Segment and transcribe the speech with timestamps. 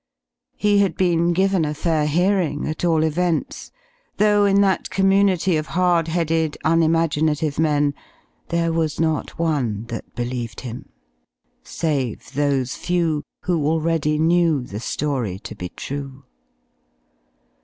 [0.57, 3.71] He had been given a fair hearing, at all events,
[4.17, 7.93] though in that community of hard headed, unimaginative men
[8.49, 10.89] there was not one that believed him
[11.63, 16.23] save those few who already knew the story to be true.